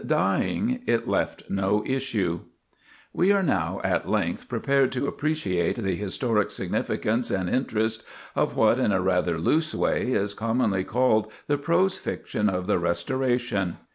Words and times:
We 0.03 0.07
are 0.07 0.33
now 3.43 3.81
at 3.83 4.09
length 4.09 4.49
prepared 4.49 4.91
to 4.93 5.05
appreciate 5.07 5.75
the 5.75 5.93
historic 5.95 6.49
significance 6.49 7.29
and 7.29 7.47
interest 7.47 8.03
of 8.35 8.55
what, 8.57 8.79
in 8.79 8.91
a 8.91 8.99
rather 8.99 9.37
loose 9.37 9.75
way, 9.75 10.11
is 10.13 10.33
commonly 10.33 10.83
called 10.83 11.31
the 11.45 11.59
prose 11.59 11.99
fiction 11.99 12.49
of 12.49 12.65
the 12.65 12.79
Restoration. 12.79 13.77